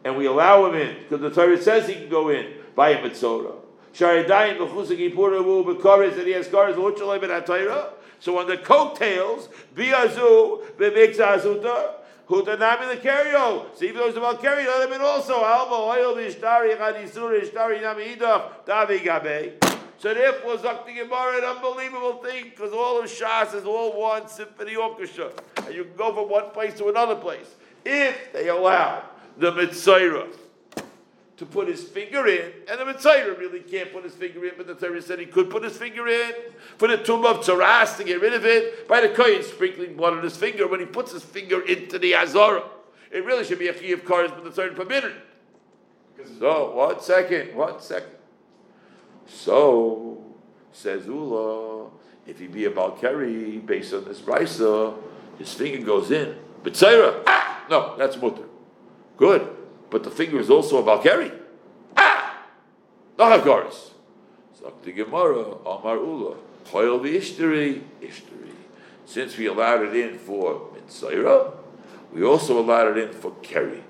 [0.05, 3.03] and we allow him in because the Torah says he can go in by a
[3.03, 3.64] mitzvah.
[3.95, 7.91] Sharidayim b'chusik yipura wu b'koris that he has cars hutrale ben Torah.
[8.19, 11.93] So on the coattails, biazu b'mikza azuta.
[12.29, 13.67] Hutanami the kerio.
[13.77, 15.45] So though it's about kerio, let him in also.
[15.45, 19.53] Alba oil v'ishtari chadisur ishtari nami idach davi gabe.
[19.99, 24.75] So therefore, Zakti Gemara, an unbelievable thing, because all of Shas is all one symphony
[24.75, 25.31] orchestra,
[25.65, 27.55] and you can go from one place to another place.
[27.85, 29.05] If they allow
[29.39, 30.29] the Mitzayra
[31.37, 34.67] to put his finger in, and the Mitzayra really can't put his finger in, but
[34.67, 36.33] the Torah said he could put his finger in,
[36.79, 40.13] for the tomb of Tzaras to get rid of it, by the Kohen sprinkling blood
[40.13, 42.63] on his finger, when he puts his finger into the Azara.
[43.11, 46.29] It really should be a of cars, but the Torah permitted it.
[46.39, 48.11] So, one second, one second.
[49.27, 50.25] So,
[50.73, 51.91] says Ula,
[52.27, 54.97] if he be a Balkari based on this Brisa,
[55.39, 56.37] his finger goes in.
[56.73, 58.45] Sarah, ah, no, that's mutter.
[59.17, 59.64] Good.
[59.95, 61.33] But the finger is also a Balkari.
[61.97, 62.47] Ah!
[63.17, 63.93] No Hakaris.
[64.61, 66.35] Zakti Gemara, Amar Ula,
[66.67, 68.51] Choyel Ishtari, Ishtari.
[69.07, 71.55] Since we allowed it in for Mitzayra,
[72.13, 73.85] we also allowed it in for Keri.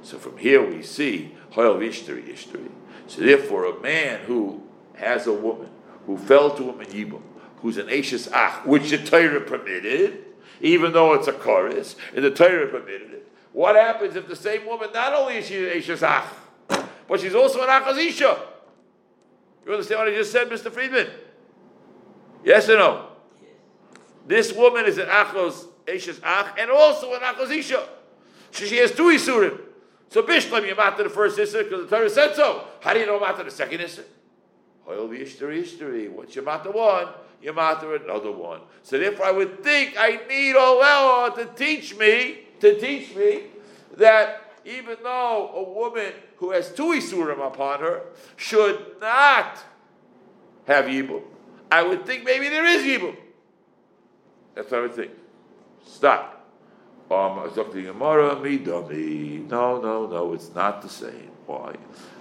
[0.00, 2.70] So from here we see Choyel Ishtari, Ishtari.
[3.06, 4.62] So therefore, a man who
[4.94, 5.68] has a woman
[6.06, 7.22] who fell to him in Yibum,
[7.58, 10.24] who's an Ashes Ach, which the Torah permitted,
[10.62, 13.29] even though it's a chorus, and the Torah permitted it.
[13.52, 16.24] What happens if the same woman, not only is she an Ashes Ach,
[17.08, 18.38] but she's also an Achazisha?
[19.66, 20.72] You understand what I just said, Mr.
[20.72, 21.08] Friedman?
[22.44, 23.06] Yes or no?
[24.26, 27.86] This woman is an Achos Ashes Ach, and also an Achazisha.
[28.52, 29.60] So she has two Isurim.
[30.08, 32.64] So Bishlam, you're matter the first Isser because the Torah said so.
[32.80, 34.04] How do you know matter the second Isser?
[34.88, 36.10] Oil the Ishtari Ishtari.
[36.10, 37.06] Once you matter one,
[37.40, 38.60] you matter another one.
[38.82, 43.44] So therefore, I would think I need Olel to teach me, to teach me
[43.96, 48.02] that even though a woman who has two Isurim upon her
[48.36, 49.58] should not
[50.66, 51.22] have Yibum,
[51.72, 53.16] I would think maybe there is Yibum.
[54.54, 55.12] That's what I would think.
[55.86, 56.36] Stop.
[57.10, 59.48] Um, Zakti Gemara, Midami.
[59.48, 61.30] No, no, no, it's not the same.
[61.46, 61.74] Why?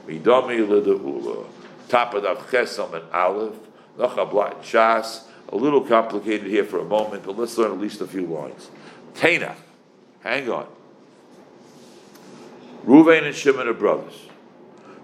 [0.08, 1.46] Midami Lidaula.
[1.88, 3.56] Top of the Chesam and Aleph.
[3.98, 5.26] Nachablat Shas.
[5.52, 8.70] A little complicated here for a moment, but let's learn at least a few lines.
[9.14, 9.56] Tena.
[10.22, 10.68] Hang on.
[12.86, 14.28] Ruvain and Shimon are brothers.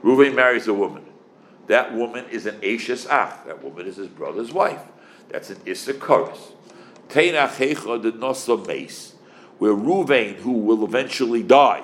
[0.04, 1.04] Ruvain marries a woman.
[1.68, 3.46] That woman is an Ashes Ach.
[3.46, 4.82] That woman is his brother's wife.
[5.30, 6.54] That's an Issachorus.
[7.10, 9.16] Tena Checha de Nosa Mace,
[9.58, 11.84] where Ruvain, who will eventually die,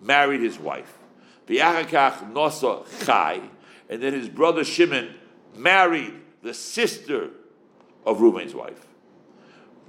[0.00, 0.98] married his wife.
[1.46, 3.40] V'yachakach Nosa Chai,
[3.88, 5.14] and then his brother Shimon
[5.54, 7.30] married the sister
[8.04, 8.86] of Ruvain's wife.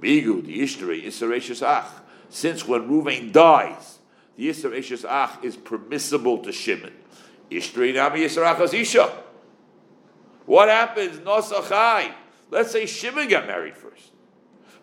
[0.00, 1.86] Migu, the Ishtari, Isser Ach.
[2.30, 3.98] Since when Ruvain dies,
[4.36, 6.92] the Isser Ach is permissible to Shimon.
[7.50, 9.10] Ishtari Nami Isser Ach Isha.
[10.46, 11.18] What happens?
[11.18, 12.12] Nosachai.
[12.50, 14.12] Let's say Shimon got married first.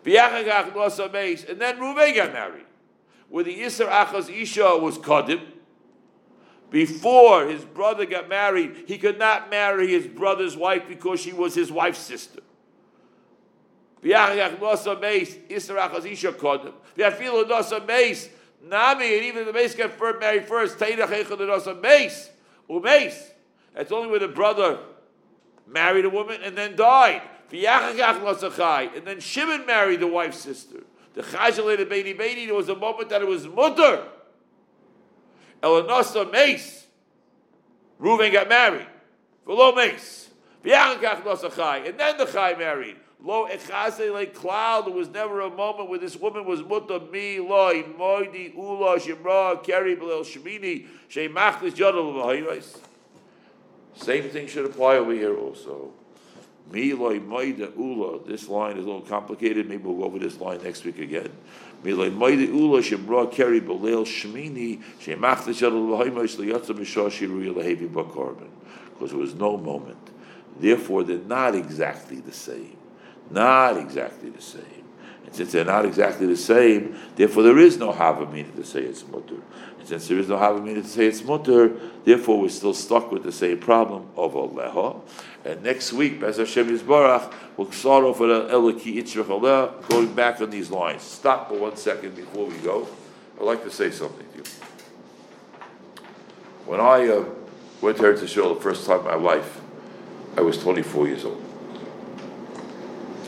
[0.04, 2.66] V'yachagach Nosa Meis, and then Ruvain got married.
[3.28, 5.40] Where the Isser Achaz Isha was Kadim,
[6.70, 11.54] before his brother got married, he could not marry his brother's wife because she was
[11.54, 12.40] his wife's sister.
[18.62, 20.80] Nami, and even the mace got married first.
[20.80, 22.30] Mace,
[22.68, 23.30] umace.
[23.74, 24.78] That's only when the brother
[25.66, 27.22] married a woman and then died.
[27.52, 30.82] And then Shimon married the wife's sister.
[31.14, 32.46] The chajalated baby baby.
[32.46, 34.04] There was a moment that it was mutter.
[35.62, 36.86] Elanasa Mace.
[38.00, 38.86] Reuven got married.
[39.44, 40.30] Below Mace.
[40.64, 42.96] And then the Chai married.
[43.22, 44.86] Lo echase like cloud.
[44.86, 49.62] There was never a moment where this woman was muta mi loy moidi ula shimra
[49.64, 52.78] keri belel shemini sheimachlis jadal v'hayros.
[53.94, 55.92] Same thing should apply over here also.
[56.70, 58.22] Mi loy moida ula.
[58.26, 59.66] This line is a little complicated.
[59.68, 61.30] Maybe we'll go over this line next week again.
[61.82, 67.88] Mi loy moida ula shimra keri belel shemini sheimachlis jadal v'hayros liyatza b'shah shiruya lehevi
[67.88, 68.50] b'korban.
[68.92, 70.10] Because there was no moment.
[70.60, 72.76] Therefore, they're not exactly the same.
[73.30, 74.62] Not exactly the same.
[75.24, 79.06] And since they're not exactly the same, therefore there is no Havamina to say it's
[79.06, 79.40] mutter.
[79.78, 83.24] And since there is no Havamina to say it's mutter, therefore we're still stuck with
[83.24, 85.00] the same problem of Aleha.
[85.44, 90.50] And next week, Bez Hashem Yisbarach, we'll start off with Eliki Itzrach going back on
[90.50, 91.02] these lines.
[91.02, 92.88] Stop for one second before we go.
[93.38, 94.44] I'd like to say something to you.
[96.66, 97.24] When I uh,
[97.80, 99.60] went to Eretz Yisrael the first time in my life,
[100.36, 101.42] I was 24 years old.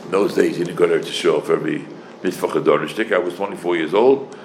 [0.09, 1.85] In those days, you didn't go to Yisrael for every
[2.23, 3.13] mitzvah chadonishtik.
[3.13, 4.35] I was 24 years old,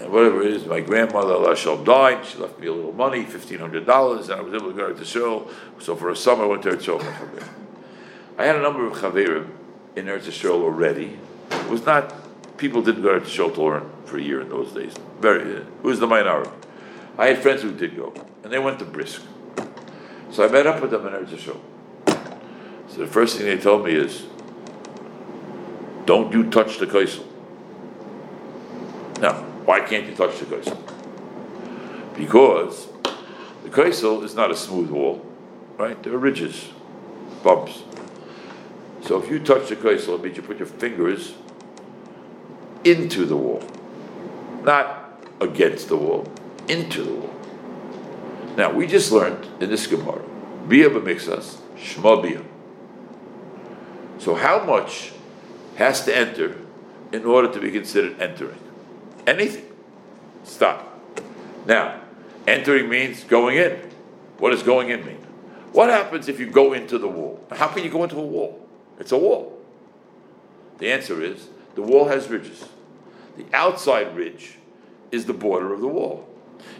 [0.00, 2.26] and whatever it is, my grandmother, Allah Shalom, died.
[2.26, 5.48] She left me a little money, $1,500, and I was able to go to Israel.
[5.78, 7.00] So for a summer, I went to Yisrael.
[8.36, 9.50] I had a number of chaverim
[9.94, 11.16] in Eretz Yisrael already.
[11.48, 12.12] It was not,
[12.58, 14.96] people didn't go to Yisrael to learn for a year in those days.
[15.20, 16.50] Very, it was the minority.
[17.16, 18.12] I had friends who did go,
[18.42, 19.22] and they went to Brisk.
[20.32, 21.60] So I met up with them in Eretz Yisrael.
[22.88, 24.26] So the first thing they told me is,
[26.06, 27.24] don't you touch the kaisel.
[29.20, 30.78] Now, why can't you touch the kaisel?
[32.16, 32.88] Because
[33.62, 35.24] the kaisel is not a smooth wall,
[35.78, 36.00] right?
[36.02, 36.68] There are ridges,
[37.42, 37.82] bumps.
[39.02, 41.34] So if you touch the kaisel, it means you put your fingers
[42.84, 43.62] into the wall,
[44.62, 46.30] not against the wall,
[46.68, 47.34] into the wall.
[48.56, 50.22] Now we just learned in this Gemara,
[50.68, 52.42] bia b'mixas, shma bia.
[54.18, 55.13] So how much
[55.76, 56.56] has to enter
[57.12, 58.58] in order to be considered entering?
[59.26, 59.66] Anything.
[60.44, 61.00] Stop.
[61.66, 62.00] Now,
[62.46, 63.72] entering means going in.
[64.38, 65.24] What does going in mean?
[65.72, 67.44] What happens if you go into the wall?
[67.50, 68.64] How can you go into a wall?
[68.98, 69.58] It's a wall.
[70.78, 72.64] The answer is the wall has ridges.
[73.36, 74.56] The outside ridge
[75.10, 76.28] is the border of the wall.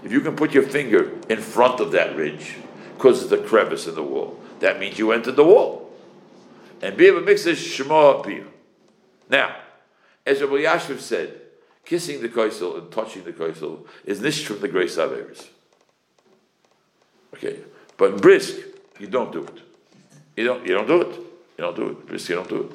[0.04, 2.56] If you can put your finger in front of that ridge,
[2.96, 5.90] because it's a crevice in the wall, that means you entered the wall.
[6.80, 8.44] And Bia mix is Shema Bia.
[9.28, 9.56] Now,
[10.26, 11.40] as Rabbi Yashiv said,
[11.84, 15.48] kissing the koisel and touching the koisel is nish from the grace Averis.
[17.34, 17.58] Okay,
[17.96, 18.56] but brisk,
[18.98, 19.60] you don't do it.
[20.36, 20.66] You don't.
[20.66, 21.16] You don't do it.
[21.16, 22.06] You don't do it.
[22.06, 22.72] Brisk, you don't do it.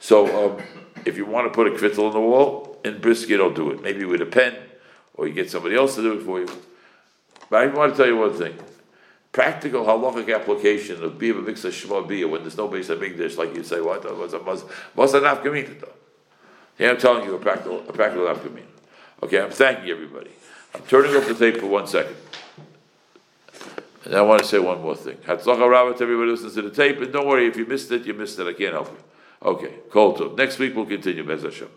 [0.00, 0.62] So, um,
[1.04, 3.70] if you want to put a kvittel on the wall, in brisk, you don't do
[3.70, 3.82] it.
[3.82, 4.56] Maybe with a pen,
[5.14, 6.48] or you get somebody else to do it for you.
[7.50, 8.56] But I want to tell you one thing.
[9.36, 13.62] Practical halachic application of bia mixed shema bia when there's no base dish, like you
[13.62, 15.92] say, what what's a what's an though?
[16.78, 18.64] Yeah, I'm telling you a practical a practical afkamina.
[19.22, 20.30] Okay, I'm thanking everybody.
[20.74, 22.16] I'm turning off the tape for one second.
[24.06, 25.18] And I want to say one more thing.
[25.18, 28.06] Hatzlacha Rabbah to everybody listens to the tape, and don't worry, if you missed it,
[28.06, 28.46] you missed it.
[28.46, 29.48] I can't help you.
[29.50, 30.34] Okay, call to.
[30.34, 31.68] Next week we'll continue, Bez Hashem.